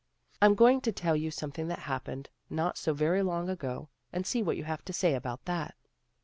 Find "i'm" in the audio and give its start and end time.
0.41-0.55